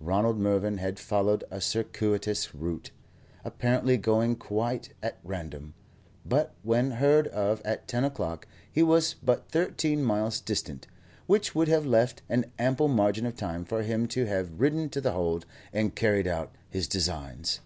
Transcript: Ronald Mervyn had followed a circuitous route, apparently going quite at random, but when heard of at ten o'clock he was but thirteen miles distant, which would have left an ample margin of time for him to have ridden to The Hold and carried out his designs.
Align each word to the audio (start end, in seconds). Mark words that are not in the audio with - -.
Ronald 0.00 0.38
Mervyn 0.40 0.78
had 0.78 0.98
followed 0.98 1.44
a 1.50 1.60
circuitous 1.60 2.54
route, 2.54 2.92
apparently 3.44 3.98
going 3.98 4.34
quite 4.36 4.94
at 5.02 5.18
random, 5.22 5.74
but 6.24 6.54
when 6.62 6.92
heard 6.92 7.28
of 7.28 7.60
at 7.62 7.86
ten 7.86 8.02
o'clock 8.02 8.46
he 8.72 8.82
was 8.82 9.16
but 9.22 9.50
thirteen 9.50 10.02
miles 10.02 10.40
distant, 10.40 10.86
which 11.26 11.54
would 11.54 11.68
have 11.68 11.84
left 11.84 12.22
an 12.30 12.50
ample 12.58 12.88
margin 12.88 13.26
of 13.26 13.36
time 13.36 13.66
for 13.66 13.82
him 13.82 14.06
to 14.08 14.24
have 14.24 14.58
ridden 14.58 14.88
to 14.88 15.00
The 15.02 15.12
Hold 15.12 15.44
and 15.74 15.94
carried 15.94 16.26
out 16.26 16.54
his 16.70 16.88
designs. 16.88 17.60